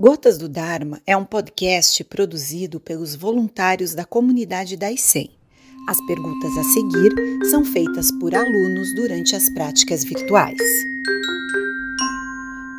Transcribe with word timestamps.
Gotas 0.00 0.38
do 0.38 0.48
Dharma 0.48 1.02
é 1.04 1.16
um 1.16 1.24
podcast 1.24 2.04
produzido 2.04 2.78
pelos 2.78 3.16
voluntários 3.16 3.96
da 3.96 4.04
comunidade 4.04 4.76
da 4.76 4.92
ICEM. 4.92 5.28
As 5.88 6.00
perguntas 6.06 6.56
a 6.56 6.62
seguir 6.62 7.12
são 7.50 7.64
feitas 7.64 8.08
por 8.20 8.32
alunos 8.32 8.94
durante 8.94 9.34
as 9.34 9.50
práticas 9.50 10.04
virtuais. 10.04 10.56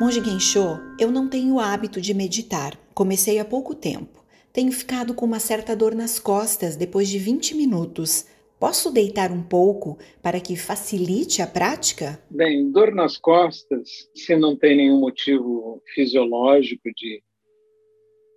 Monge 0.00 0.24
Gensho, 0.24 0.80
eu 0.98 1.10
não 1.10 1.28
tenho 1.28 1.60
hábito 1.60 2.00
de 2.00 2.14
meditar. 2.14 2.74
Comecei 2.94 3.38
há 3.38 3.44
pouco 3.44 3.74
tempo. 3.74 4.24
Tenho 4.50 4.72
ficado 4.72 5.12
com 5.12 5.26
uma 5.26 5.38
certa 5.38 5.76
dor 5.76 5.94
nas 5.94 6.18
costas 6.18 6.74
depois 6.74 7.06
de 7.06 7.18
20 7.18 7.54
minutos. 7.54 8.24
Posso 8.60 8.92
deitar 8.92 9.32
um 9.32 9.42
pouco 9.42 9.96
para 10.22 10.38
que 10.38 10.54
facilite 10.54 11.40
a 11.40 11.46
prática? 11.46 12.22
Bem, 12.30 12.70
dor 12.70 12.94
nas 12.94 13.16
costas, 13.16 13.88
se 14.14 14.36
não 14.36 14.54
tem 14.54 14.76
nenhum 14.76 15.00
motivo 15.00 15.82
fisiológico 15.94 16.90
de 16.94 17.22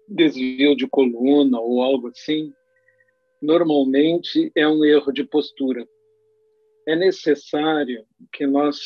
desvio 0.07 0.77
de 0.77 0.87
coluna 0.87 1.59
ou 1.59 1.83
algo 1.83 2.07
assim, 2.07 2.53
normalmente 3.41 4.49
é 4.55 4.65
um 4.65 4.85
erro 4.85 5.11
de 5.11 5.25
postura. 5.25 5.85
É 6.87 6.95
necessário 6.95 8.05
que 8.31 8.47
nós 8.47 8.79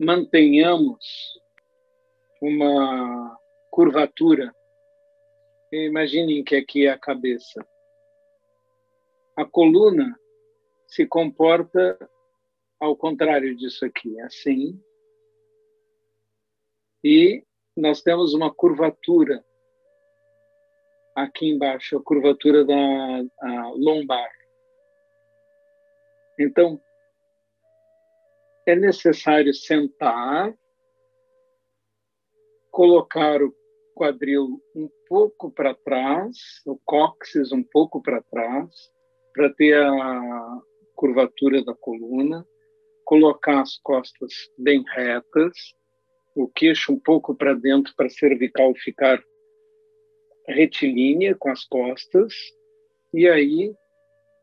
mantenhamos 0.00 1.04
uma 2.40 3.38
curvatura. 3.70 4.50
Imaginem 5.70 6.42
que 6.42 6.56
aqui 6.56 6.86
é 6.86 6.92
a 6.92 6.98
cabeça 6.98 7.62
a 9.40 9.44
coluna 9.46 10.20
se 10.86 11.06
comporta 11.06 11.98
ao 12.78 12.94
contrário 12.94 13.56
disso 13.56 13.86
aqui, 13.86 14.20
assim. 14.20 14.78
E 17.02 17.42
nós 17.74 18.02
temos 18.02 18.34
uma 18.34 18.52
curvatura 18.52 19.42
aqui 21.16 21.46
embaixo, 21.46 21.96
a 21.96 22.02
curvatura 22.02 22.66
da 22.66 22.74
a 22.74 23.68
lombar. 23.70 24.30
Então, 26.38 26.78
é 28.66 28.76
necessário 28.76 29.54
sentar, 29.54 30.54
colocar 32.70 33.42
o 33.42 33.54
quadril 33.94 34.62
um 34.74 34.88
pouco 35.08 35.50
para 35.50 35.74
trás, 35.74 36.36
o 36.66 36.78
cóccix 36.84 37.52
um 37.52 37.62
pouco 37.62 38.02
para 38.02 38.22
trás, 38.22 38.90
para 39.40 39.54
ter 39.54 39.74
a 39.74 40.60
curvatura 40.94 41.64
da 41.64 41.74
coluna, 41.74 42.46
colocar 43.06 43.62
as 43.62 43.78
costas 43.78 44.30
bem 44.58 44.84
retas, 44.94 45.54
o 46.36 46.46
queixo 46.46 46.92
um 46.92 47.00
pouco 47.00 47.34
para 47.34 47.54
dentro 47.54 47.90
para 47.96 48.04
a 48.04 48.10
cervical 48.10 48.74
ficar 48.74 49.18
retilínea 50.46 51.34
com 51.34 51.48
as 51.48 51.64
costas, 51.64 52.34
e 53.14 53.26
aí 53.26 53.74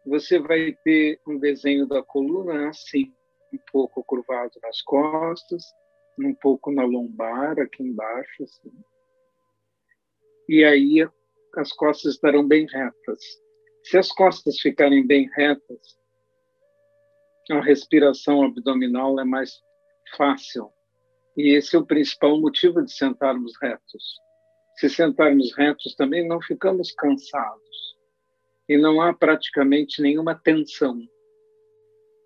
você 0.03 0.39
vai 0.39 0.75
ter 0.83 1.21
um 1.27 1.37
desenho 1.37 1.85
da 1.85 2.01
coluna 2.01 2.69
assim, 2.69 3.13
um 3.53 3.59
pouco 3.71 4.03
curvado 4.03 4.53
nas 4.63 4.81
costas, 4.81 5.63
um 6.19 6.33
pouco 6.33 6.71
na 6.71 6.83
lombar, 6.83 7.59
aqui 7.59 7.83
embaixo, 7.83 8.43
assim. 8.43 8.71
E 10.49 10.63
aí 10.63 11.07
as 11.55 11.71
costas 11.71 12.15
estarão 12.15 12.47
bem 12.47 12.65
retas. 12.65 13.46
Se 13.89 13.97
as 13.97 14.11
costas 14.11 14.59
ficarem 14.59 15.07
bem 15.07 15.29
retas, 15.33 15.97
a 17.49 17.61
respiração 17.61 18.43
abdominal 18.43 19.17
é 19.17 19.23
mais 19.23 19.61
fácil. 20.17 20.69
E 21.37 21.55
esse 21.55 21.73
é 21.73 21.79
o 21.79 21.85
principal 21.85 22.37
motivo 22.37 22.83
de 22.83 22.91
sentarmos 22.91 23.53
retos. 23.61 24.19
Se 24.75 24.89
sentarmos 24.89 25.55
retos 25.55 25.95
também 25.95 26.27
não 26.27 26.41
ficamos 26.41 26.91
cansados 26.91 27.95
e 28.67 28.77
não 28.77 28.99
há 28.99 29.13
praticamente 29.13 30.01
nenhuma 30.01 30.35
tensão. 30.35 30.99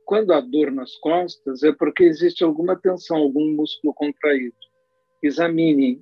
Quando 0.03 0.33
há 0.33 0.41
dor 0.41 0.71
nas 0.71 0.95
costas 0.95 1.61
é 1.61 1.71
porque 1.71 2.05
existe 2.05 2.43
alguma 2.43 2.75
tensão, 2.75 3.17
algum 3.17 3.53
músculo 3.53 3.93
contraído. 3.93 4.57
Examine 5.21 6.01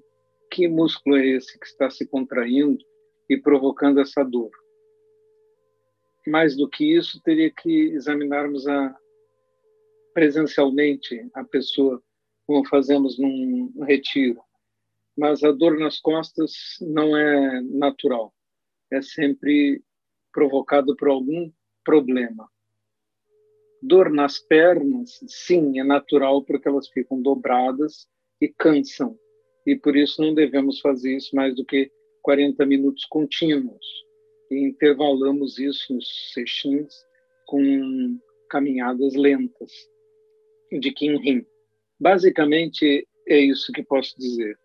que 0.49 0.69
músculo 0.69 1.17
é 1.17 1.27
esse 1.27 1.59
que 1.59 1.65
está 1.65 1.89
se 1.89 2.07
contraindo 2.07 2.81
e 3.29 3.35
provocando 3.35 3.99
essa 3.99 4.23
dor 4.23 4.51
mais 6.27 6.55
do 6.55 6.69
que 6.69 6.97
isso, 6.97 7.21
teria 7.23 7.49
que 7.51 7.91
examinarmos 7.91 8.67
a, 8.67 8.95
presencialmente 10.13 11.29
a 11.33 11.43
pessoa, 11.43 12.01
como 12.45 12.67
fazemos 12.67 13.17
num 13.17 13.71
retiro. 13.83 14.41
Mas 15.17 15.43
a 15.43 15.51
dor 15.51 15.77
nas 15.77 15.99
costas 15.99 16.53
não 16.81 17.15
é 17.15 17.61
natural, 17.61 18.33
é 18.91 19.01
sempre 19.01 19.83
provocado 20.31 20.95
por 20.95 21.09
algum 21.09 21.51
problema. 21.83 22.49
Dor 23.81 24.09
nas 24.09 24.39
pernas, 24.39 25.19
sim, 25.27 25.79
é 25.79 25.83
natural 25.83 26.43
porque 26.43 26.67
elas 26.67 26.87
ficam 26.89 27.21
dobradas 27.21 28.07
e 28.41 28.47
cansam. 28.47 29.17
E 29.65 29.75
por 29.75 29.95
isso 29.95 30.21
não 30.21 30.33
devemos 30.33 30.79
fazer 30.79 31.15
isso 31.15 31.35
mais 31.35 31.55
do 31.55 31.65
que 31.65 31.91
40 32.21 32.65
minutos 32.65 33.05
contínuos 33.05 34.08
e 34.49 34.57
intervalamos 34.67 35.59
isso 35.59 35.93
nos 35.93 36.31
sextins 36.33 36.93
com 37.45 38.19
caminhadas 38.49 39.13
lentas 39.15 39.71
de 40.71 40.91
Kinrin. 40.91 41.45
Basicamente 41.99 43.07
é 43.27 43.39
isso 43.39 43.71
que 43.71 43.83
posso 43.83 44.17
dizer. 44.17 44.57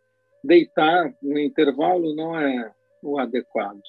Deitar 0.42 1.14
no 1.22 1.38
intervalo 1.38 2.14
não 2.14 2.38
é 2.38 2.72
o 3.02 3.18
adequado. 3.18 3.80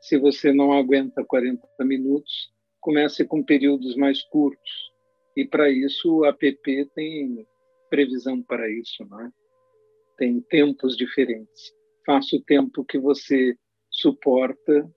Se 0.00 0.18
você 0.18 0.52
não 0.52 0.72
aguenta 0.72 1.24
40 1.24 1.66
minutos, 1.80 2.50
comece 2.80 3.24
com 3.24 3.42
períodos 3.42 3.96
mais 3.96 4.22
curtos. 4.22 4.92
E 5.36 5.44
para 5.44 5.70
isso 5.70 6.18
o 6.18 6.24
APP 6.24 6.90
tem 6.94 7.46
previsão 7.90 8.42
para 8.42 8.70
isso, 8.70 9.04
não 9.08 9.20
é? 9.20 9.30
Tem 10.16 10.40
tempos 10.40 10.96
diferentes. 10.96 11.74
Faça 12.06 12.36
o 12.36 12.42
tempo 12.42 12.84
que 12.84 12.98
você 12.98 13.56
suporta 13.90 14.88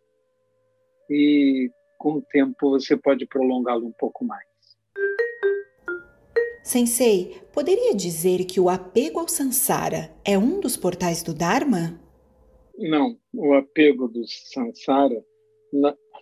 e 1.09 1.71
com 1.97 2.13
o 2.13 2.21
tempo 2.21 2.71
você 2.71 2.95
pode 2.95 3.25
prolongá-lo 3.25 3.85
um 3.87 3.91
pouco 3.91 4.23
mais. 4.23 4.47
Sensei, 6.63 7.41
poderia 7.53 7.95
dizer 7.95 8.45
que 8.45 8.59
o 8.59 8.69
apego 8.69 9.19
ao 9.19 9.27
samsara 9.27 10.11
é 10.23 10.37
um 10.37 10.59
dos 10.59 10.77
portais 10.77 11.23
do 11.23 11.33
Dharma? 11.33 11.99
Não, 12.77 13.17
o 13.33 13.53
apego 13.53 14.07
do 14.07 14.23
samsara 14.27 15.23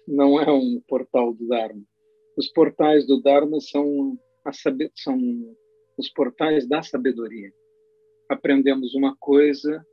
não 0.07 0.41
é 0.41 0.51
um 0.51 0.81
portal 0.87 1.33
do 1.33 1.47
Dharma. 1.47 1.83
Os 2.37 2.47
portais 2.51 3.05
do 3.05 3.21
Dharma 3.21 3.59
são, 3.59 4.17
a, 4.45 4.51
são 4.95 5.19
os 5.97 6.09
portais 6.09 6.67
da 6.67 6.81
sabedoria. 6.81 7.51
Aprendemos 8.29 8.95
uma 8.95 9.15
coisa 9.19 9.85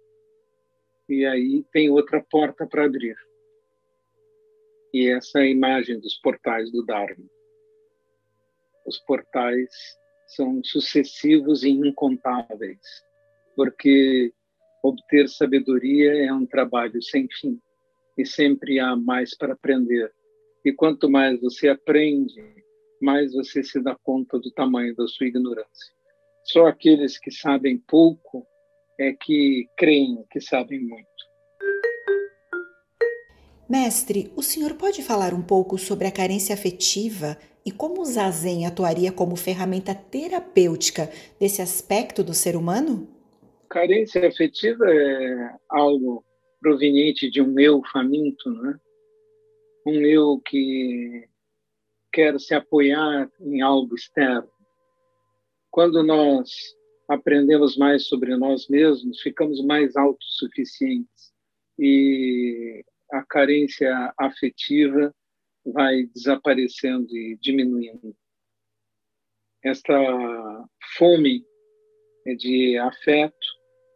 e 1.08 1.24
aí 1.26 1.64
tem 1.72 1.90
outra 1.90 2.24
porta 2.30 2.66
para 2.66 2.84
abrir 2.84 3.16
e 4.94 5.08
essa 5.08 5.40
é 5.40 5.50
imagem 5.50 5.98
dos 5.98 6.14
portais 6.20 6.70
do 6.70 6.86
Dharma. 6.86 7.24
Os 8.86 8.96
portais 9.00 9.68
são 10.28 10.62
sucessivos 10.62 11.64
e 11.64 11.70
incontáveis, 11.70 12.78
porque 13.56 14.32
obter 14.84 15.28
sabedoria 15.28 16.24
é 16.24 16.32
um 16.32 16.46
trabalho 16.46 17.02
sem 17.02 17.26
fim 17.28 17.60
e 18.16 18.24
sempre 18.24 18.78
há 18.78 18.94
mais 18.94 19.36
para 19.36 19.54
aprender. 19.54 20.12
E 20.64 20.72
quanto 20.72 21.10
mais 21.10 21.40
você 21.40 21.68
aprende, 21.68 22.40
mais 23.02 23.32
você 23.32 23.64
se 23.64 23.82
dá 23.82 23.96
conta 23.96 24.38
do 24.38 24.52
tamanho 24.52 24.94
da 24.94 25.08
sua 25.08 25.26
ignorância. 25.26 25.92
Só 26.44 26.68
aqueles 26.68 27.18
que 27.18 27.32
sabem 27.32 27.78
pouco 27.78 28.46
é 29.00 29.12
que 29.12 29.66
creem 29.76 30.24
que 30.30 30.40
sabem 30.40 30.80
muito. 30.80 31.33
Mestre, 33.68 34.30
o 34.36 34.42
senhor 34.42 34.74
pode 34.74 35.02
falar 35.02 35.32
um 35.32 35.42
pouco 35.42 35.78
sobre 35.78 36.06
a 36.06 36.12
carência 36.12 36.54
afetiva 36.54 37.38
e 37.64 37.72
como 37.72 38.02
o 38.02 38.04
zazen 38.04 38.66
atuaria 38.66 39.10
como 39.10 39.36
ferramenta 39.36 39.94
terapêutica 39.94 41.10
desse 41.40 41.62
aspecto 41.62 42.22
do 42.22 42.34
ser 42.34 42.56
humano? 42.56 43.08
Carência 43.70 44.28
afetiva 44.28 44.84
é 44.86 45.56
algo 45.70 46.22
proveniente 46.60 47.30
de 47.30 47.40
um 47.40 47.58
eu 47.58 47.80
faminto, 47.90 48.50
né? 48.50 48.78
Um 49.86 50.00
eu 50.02 50.40
que 50.44 51.26
quer 52.12 52.38
se 52.38 52.54
apoiar 52.54 53.30
em 53.40 53.62
algo 53.62 53.94
externo. 53.94 54.48
Quando 55.70 56.02
nós 56.02 56.50
aprendemos 57.08 57.76
mais 57.76 58.06
sobre 58.06 58.36
nós 58.36 58.68
mesmos, 58.68 59.20
ficamos 59.20 59.64
mais 59.64 59.96
autossuficientes 59.96 61.32
e 61.78 62.84
a 63.14 63.24
carência 63.24 64.12
afetiva 64.18 65.14
vai 65.64 66.04
desaparecendo 66.14 67.16
e 67.16 67.38
diminuindo. 67.40 68.14
Esta 69.62 69.94
fome 70.98 71.44
de 72.38 72.76
afeto 72.78 73.46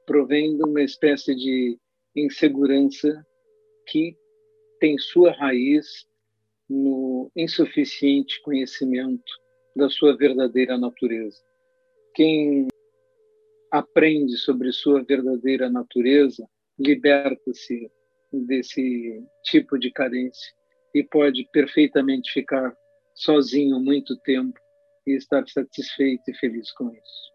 provém 0.06 0.56
de 0.56 0.62
uma 0.62 0.82
espécie 0.82 1.34
de 1.34 1.76
insegurança 2.14 3.26
que 3.88 4.16
tem 4.78 4.96
sua 4.98 5.32
raiz 5.32 6.06
no 6.70 7.30
insuficiente 7.34 8.40
conhecimento 8.42 9.32
da 9.74 9.90
sua 9.90 10.16
verdadeira 10.16 10.78
natureza. 10.78 11.42
Quem 12.14 12.68
aprende 13.72 14.36
sobre 14.36 14.72
sua 14.72 15.02
verdadeira 15.02 15.68
natureza 15.68 16.48
liberta-se 16.78 17.90
desse 18.32 19.24
tipo 19.44 19.78
de 19.78 19.90
carência 19.90 20.52
e 20.94 21.02
pode 21.02 21.48
perfeitamente 21.52 22.32
ficar 22.32 22.76
sozinho 23.14 23.80
muito 23.80 24.16
tempo 24.18 24.58
e 25.06 25.16
estar 25.16 25.46
satisfeito 25.48 26.30
e 26.30 26.34
feliz 26.34 26.70
com 26.72 26.90
isso. 26.90 27.28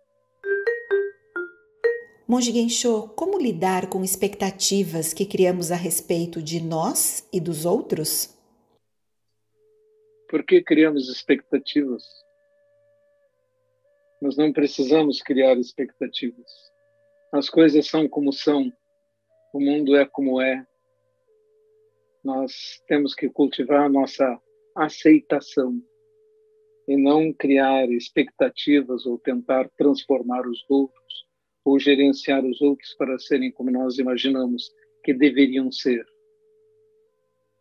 Monge 2.28 2.52
Gensho, 2.52 3.10
como 3.10 3.38
lidar 3.38 3.90
com 3.90 4.04
expectativas 4.04 5.14
que 5.14 5.26
criamos 5.26 5.72
a 5.72 5.76
respeito 5.76 6.42
de 6.42 6.62
nós 6.62 7.28
e 7.34 7.40
dos 7.40 7.66
outros? 7.66 8.34
Por 10.30 10.44
que 10.44 10.64
criamos 10.64 11.10
expectativas? 11.10 12.04
Nós 14.22 14.38
não 14.38 14.54
precisamos 14.54 15.22
criar 15.22 15.58
expectativas. 15.58 16.50
As 17.34 17.50
coisas 17.50 17.88
são 17.88 18.08
como 18.08 18.32
são, 18.32 18.72
o 19.54 19.60
mundo 19.60 19.96
é 19.96 20.06
como 20.06 20.42
é. 20.42 20.66
Nós 22.24 22.82
temos 22.88 23.14
que 23.14 23.30
cultivar 23.30 23.82
a 23.82 23.90
nossa 23.90 24.40
aceitação 24.76 25.82
e 26.88 26.96
não 26.98 27.34
criar 27.34 27.90
expectativas 27.92 29.06
ou 29.06 29.18
tentar 29.20 29.70
transformar 29.78 30.48
os 30.48 30.64
outros 30.70 31.26
ou 31.66 31.80
gerenciar 31.80 32.44
os 32.46 32.62
outros 32.62 32.94
para 32.96 33.18
serem 33.20 33.52
como 33.52 33.72
nós 33.72 33.98
imaginamos 33.98 34.72
que 35.04 35.14
deveriam 35.14 35.72
ser. 35.72 36.06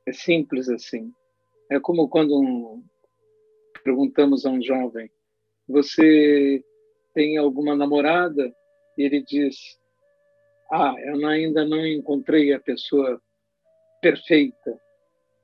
É 0.06 0.12
simples 0.12 0.68
assim. 0.68 1.12
É 1.70 1.78
como 1.78 2.08
quando 2.08 2.38
um, 2.40 2.84
perguntamos 3.84 4.44
a 4.44 4.50
um 4.50 4.62
jovem: 4.62 5.10
Você 5.68 6.64
tem 7.14 7.36
alguma 7.36 7.76
namorada? 7.76 8.52
E 8.98 9.02
ele 9.02 9.22
diz: 9.22 9.56
Ah, 10.70 10.94
eu 11.04 11.26
ainda 11.26 11.64
não 11.64 11.86
encontrei 11.86 12.52
a 12.52 12.60
pessoa 12.60 13.20
perfeita. 14.02 14.78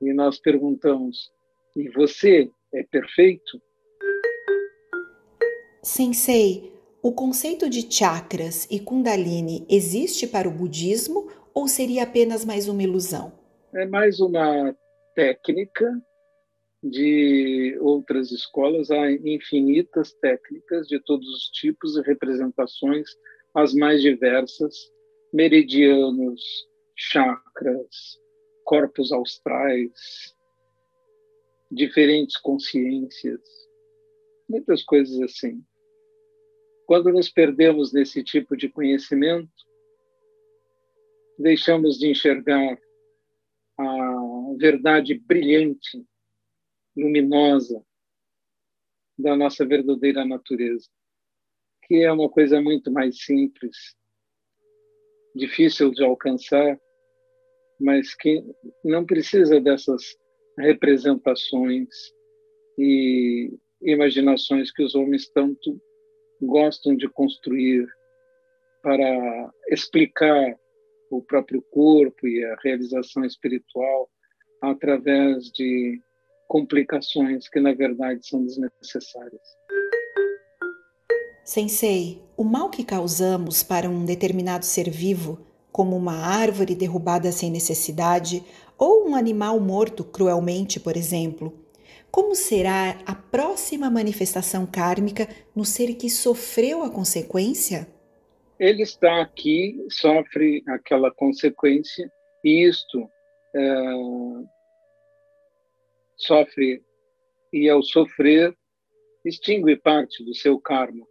E 0.02 0.12
nós 0.12 0.38
perguntamos: 0.38 1.32
E 1.75 1.88
você 1.90 2.50
é 2.75 2.82
perfeito? 2.82 3.62
Sensei, 5.82 6.72
o 7.00 7.12
conceito 7.12 7.70
de 7.70 7.90
chakras 7.90 8.66
e 8.70 8.81
Kundalini 8.81 9.64
existe 9.70 10.26
para 10.26 10.49
o 10.49 10.52
budismo 10.52 11.31
ou 11.55 11.69
seria 11.69 12.02
apenas 12.02 12.44
mais 12.44 12.69
uma 12.69 12.82
ilusão? 12.82 13.32
É 13.72 13.87
mais 13.87 14.20
uma 14.20 14.76
técnica 15.14 15.90
de 16.82 17.78
outras 17.81 18.31
escolas. 18.32 18.90
Há 18.90 19.11
infinitas 19.12 20.12
técnicas 20.14 20.87
de 20.88 21.00
todos 21.00 21.28
os 21.28 21.44
tipos 21.50 21.96
e 21.96 22.02
representações, 22.02 23.08
as 23.54 23.72
mais 23.72 24.02
diversas: 24.02 24.75
meridianos, 25.32 26.43
chakras, 26.96 28.19
corpos 28.69 29.12
austrais, 29.12 30.37
diferentes 31.73 32.37
consciências, 32.37 33.41
muitas 34.47 34.85
coisas 34.85 35.19
assim. 35.23 35.65
Quando 36.85 37.11
nos 37.11 37.31
perdemos 37.31 37.94
nesse 37.94 38.23
tipo 38.23 38.55
de 38.59 38.69
conhecimento, 38.69 39.50
deixamos 41.38 41.99
de 41.99 42.11
enxergar 42.11 42.79
a 43.79 44.17
verdade 44.59 45.14
brilhante, 45.19 46.06
luminosa 46.94 47.82
da 49.19 49.35
nossa 49.35 49.64
verdadeira 49.64 50.26
natureza, 50.26 50.91
que 51.85 52.05
é 52.05 52.12
uma 52.12 52.29
coisa 52.29 52.61
muito 52.61 52.93
mais 52.93 53.25
simples, 53.25 53.97
difícil 55.35 55.91
de 55.91 56.05
alcançar, 56.05 56.79
mas 57.80 58.14
que 58.14 58.42
não 58.84 59.04
precisa 59.04 59.60
dessas 59.60 60.02
representações 60.58 61.88
e 62.78 63.50
imaginações 63.82 64.72
que 64.72 64.82
os 64.82 64.94
homens 64.94 65.28
tanto 65.30 65.80
gostam 66.40 66.96
de 66.96 67.08
construir 67.08 67.86
para 68.82 69.52
explicar 69.70 70.56
o 71.10 71.22
próprio 71.22 71.62
corpo 71.70 72.26
e 72.26 72.44
a 72.44 72.56
realização 72.62 73.25
espiritual 73.25 74.08
através 74.62 75.50
de 75.52 76.00
complicações 76.48 77.48
que 77.48 77.60
na 77.60 77.75
verdade 77.75 78.26
são 78.26 78.44
desnecessárias. 78.44 79.42
Sensei, 81.44 82.22
o 82.36 82.44
mal 82.44 82.69
que 82.69 82.84
causamos 82.84 83.62
para 83.62 83.88
um 83.88 84.04
determinado 84.04 84.66
ser 84.66 84.90
vivo, 84.90 85.48
como 85.70 85.97
uma 85.97 86.17
árvore 86.17 86.75
derrubada 86.75 87.31
sem 87.32 87.50
necessidade 87.50 88.44
ou 88.76 89.09
um 89.09 89.15
animal 89.15 89.59
morto 89.61 90.05
cruelmente, 90.05 90.79
por 90.79 90.97
exemplo, 90.97 91.53
como 92.11 92.35
será 92.35 92.99
a 93.05 93.15
próxima 93.15 93.91
manifestação 93.91 94.67
kármica 94.67 95.29
no 95.55 95.65
ser 95.65 95.94
que 95.94 96.09
sofreu 96.09 96.82
a 96.82 96.91
consequência? 96.91 97.87
Ele 98.59 98.82
está 98.82 99.20
aqui, 99.20 99.87
sofre 99.91 100.62
aquela 100.67 101.12
consequência, 101.12 102.11
e 102.44 102.67
isto 102.67 103.09
é, 103.55 103.94
sofre, 106.17 106.82
e 107.53 107.69
ao 107.69 107.82
sofrer, 107.82 108.56
extingue 109.25 109.76
parte 109.76 110.25
do 110.25 110.35
seu 110.35 110.59
karma 110.59 111.06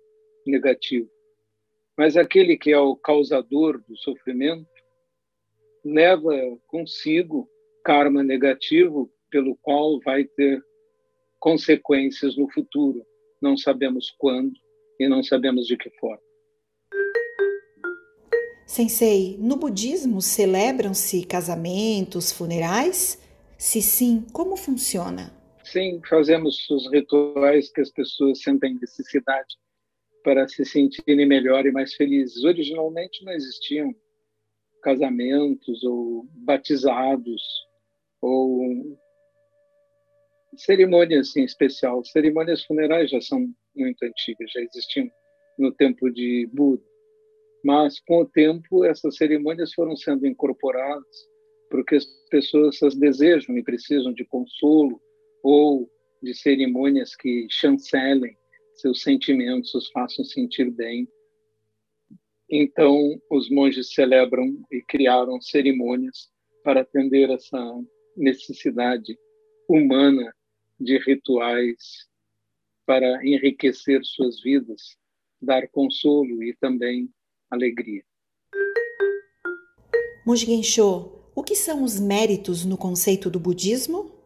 negativo. 0.45 1.09
Mas 1.97 2.15
aquele 2.15 2.55
que 2.55 2.71
é 2.71 2.79
o 2.79 2.95
causador 2.95 3.81
do 3.87 3.97
sofrimento 3.97 4.67
leva 5.83 6.31
consigo 6.67 7.49
karma 7.83 8.21
negativo, 8.21 9.09
pelo 9.31 9.57
qual 9.61 9.99
vai 10.01 10.25
ter 10.25 10.61
consequências 11.39 12.37
no 12.37 12.47
futuro. 12.51 13.03
Não 13.41 13.57
sabemos 13.57 14.13
quando 14.17 14.53
e 14.99 15.07
não 15.07 15.23
sabemos 15.23 15.65
de 15.65 15.75
que 15.75 15.89
forma. 15.99 16.21
Sensei, 18.67 19.37
no 19.39 19.55
budismo 19.55 20.21
celebram-se 20.21 21.25
casamentos, 21.25 22.31
funerais? 22.31 23.19
Se 23.57 23.81
sim, 23.81 24.25
como 24.33 24.55
funciona? 24.55 25.33
Sim, 25.63 26.01
fazemos 26.07 26.69
os 26.69 26.91
rituais 26.91 27.71
que 27.71 27.81
as 27.81 27.89
pessoas 27.89 28.41
sentem 28.41 28.77
necessidade 28.79 29.55
para 30.27 30.45
se 30.45 30.65
sentirem 30.65 31.25
melhor 31.25 31.65
e 31.65 31.71
mais 31.71 31.93
felizes. 31.93 32.43
Originalmente 32.43 33.23
não 33.23 33.31
existiam 33.31 33.95
casamentos 34.83 35.81
ou 35.85 36.27
batizados 36.39 37.41
ou 38.21 38.99
cerimônias 40.57 41.33
em 41.37 41.45
especial. 41.45 42.03
Cerimônias 42.03 42.61
funerais 42.65 43.09
já 43.09 43.21
são 43.21 43.47
muito 43.73 44.03
antigas, 44.03 44.51
já 44.51 44.59
existiam 44.59 45.09
no 45.57 45.71
tempo 45.71 46.09
de 46.09 46.45
Buda. 46.51 46.83
Mas, 47.63 47.97
com 48.01 48.19
o 48.19 48.25
tempo, 48.25 48.83
essas 48.83 49.15
cerimônias 49.15 49.73
foram 49.73 49.95
sendo 49.95 50.27
incorporadas 50.27 51.05
porque 51.71 51.95
as 51.95 52.05
pessoas 52.29 52.83
as 52.83 52.95
desejam 52.95 53.57
e 53.57 53.63
precisam 53.63 54.13
de 54.13 54.25
consolo 54.25 55.01
ou 55.41 55.89
de 56.21 56.33
cerimônias 56.33 57.15
que 57.15 57.47
chancelem 57.49 58.35
seus 58.77 59.01
sentimentos, 59.01 59.73
os 59.73 59.89
façam 59.89 60.23
sentir 60.23 60.69
bem. 60.71 61.07
Então, 62.49 63.19
os 63.29 63.49
monges 63.49 63.93
celebram 63.93 64.63
e 64.71 64.81
criaram 64.81 65.41
cerimônias 65.41 66.29
para 66.63 66.81
atender 66.81 67.29
essa 67.29 67.59
necessidade 68.15 69.17
humana 69.67 70.33
de 70.79 70.97
rituais 70.97 72.07
para 72.85 73.25
enriquecer 73.25 73.99
suas 74.03 74.41
vidas, 74.41 74.97
dar 75.41 75.67
consolo 75.69 76.41
e 76.41 76.55
também 76.55 77.09
alegria. 77.49 78.03
Monge 80.25 80.45
Gensho, 80.45 81.11
o 81.35 81.43
que 81.43 81.55
são 81.55 81.83
os 81.83 81.99
méritos 81.99 82.65
no 82.65 82.77
conceito 82.77 83.29
do 83.29 83.39
budismo? 83.39 84.16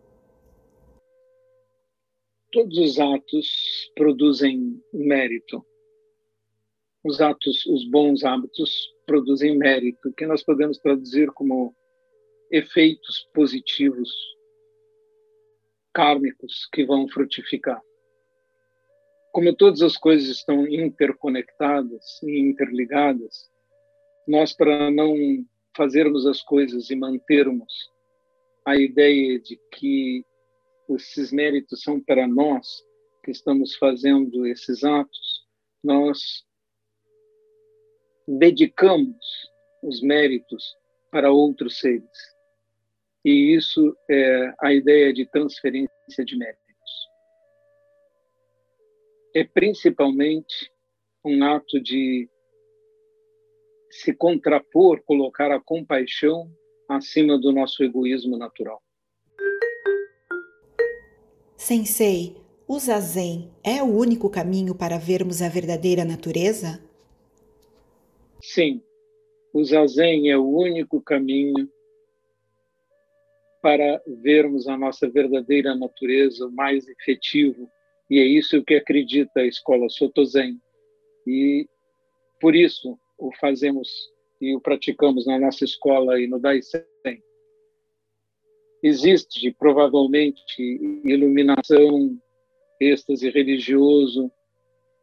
Todos 2.51 2.77
os 2.77 3.00
atos 3.00 3.91
produzem 3.96 4.81
mérito. 4.93 5.65
Os 7.03 7.22
atos, 7.22 7.65
os 7.65 7.89
bons 7.89 8.25
hábitos 8.25 8.93
produzem 9.05 9.58
mérito, 9.58 10.13
que 10.13 10.25
nós 10.25 10.43
podemos 10.43 10.77
traduzir 10.77 11.31
como 11.31 11.74
efeitos 12.51 13.25
positivos 13.34 14.12
kármicos 15.93 16.67
que 16.74 16.86
vão 16.86 17.08
frutificar. 17.08 17.81
Como 19.31 19.55
todas 19.55 19.81
as 19.81 19.96
coisas 19.96 20.27
estão 20.27 20.67
interconectadas 20.67 22.22
e 22.22 22.38
interligadas, 22.38 23.50
nós, 24.27 24.53
para 24.53 24.91
não 24.91 25.15
fazermos 25.75 26.27
as 26.27 26.41
coisas 26.41 26.89
e 26.89 26.96
mantermos 26.96 27.74
a 28.65 28.75
ideia 28.75 29.39
de 29.39 29.58
que 29.72 30.25
esses 30.89 31.31
méritos 31.31 31.81
são 31.81 32.00
para 32.01 32.27
nós 32.27 32.67
que 33.23 33.31
estamos 33.31 33.75
fazendo 33.75 34.45
esses 34.45 34.83
atos, 34.83 35.47
nós 35.83 36.45
dedicamos 38.27 39.17
os 39.83 40.01
méritos 40.01 40.75
para 41.11 41.31
outros 41.31 41.79
seres. 41.79 42.09
E 43.23 43.55
isso 43.55 43.95
é 44.09 44.53
a 44.59 44.73
ideia 44.73 45.13
de 45.13 45.25
transferência 45.27 46.25
de 46.25 46.35
méritos. 46.35 46.61
É 49.35 49.43
principalmente 49.43 50.71
um 51.23 51.43
ato 51.43 51.79
de 51.79 52.29
se 53.91 54.13
contrapor, 54.13 55.03
colocar 55.03 55.51
a 55.51 55.61
compaixão 55.61 56.50
acima 56.89 57.38
do 57.38 57.51
nosso 57.51 57.83
egoísmo 57.83 58.38
natural. 58.38 58.81
Sensei, 61.63 62.36
o 62.68 62.80
zazen 62.80 63.51
é 63.63 63.84
o 63.84 63.86
único 63.86 64.32
caminho 64.32 64.74
para 64.74 64.98
vermos 64.98 65.44
a 65.44 65.48
verdadeira 65.48 66.03
natureza? 66.03 66.84
Sim, 68.41 68.82
o 69.53 69.63
zazen 69.63 70.32
é 70.32 70.36
o 70.36 70.50
único 70.50 71.00
caminho 71.00 71.70
para 73.62 74.01
vermos 74.08 74.68
a 74.68 74.75
nossa 74.75 75.08
verdadeira 75.08 75.75
natureza 75.75 76.50
mais 76.50 76.88
efetivo 76.88 77.70
e 78.10 78.18
é 78.18 78.24
isso 78.24 78.63
que 78.63 78.74
acredita 78.74 79.41
a 79.41 79.46
escola 79.46 79.88
Sotozen 79.88 80.60
e 81.27 81.70
por 82.39 82.56
isso 82.56 82.98
o 83.20 83.32
fazemos 83.39 83.88
e 84.41 84.56
o 84.56 84.60
praticamos 84.60 85.27
na 85.27 85.38
nossa 85.38 85.63
escola 85.63 86.20
e 86.20 86.25
no 86.25 86.39
Daisen. 86.39 86.84
Existe 88.83 89.51
provavelmente 89.51 90.61
iluminação, 91.05 92.17
êxtase 92.79 93.29
religioso 93.29 94.31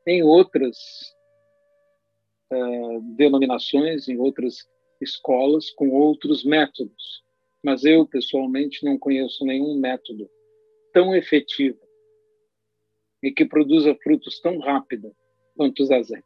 em 0.07 0.23
outras 0.23 0.77
uh, 2.53 3.01
denominações, 3.17 4.09
em 4.09 4.19
outras 4.19 4.69
escolas, 5.01 5.71
com 5.71 5.91
outros 5.91 6.45
métodos. 6.45 7.23
Mas 7.63 7.85
eu, 7.85 8.07
pessoalmente, 8.07 8.85
não 8.85 8.99
conheço 8.99 9.45
nenhum 9.45 9.79
método 9.79 10.29
tão 10.93 11.15
efetivo 11.15 11.79
e 13.23 13.31
que 13.31 13.45
produza 13.45 13.95
frutos 13.97 14.41
tão 14.41 14.59
rápido 14.59 15.15
quanto 15.57 15.83
o 15.83 15.87
zazen. 15.87 16.23